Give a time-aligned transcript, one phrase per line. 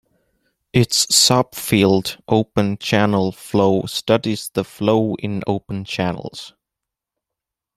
[0.73, 6.55] Its sub-field open channel flow studies the flow in open channels.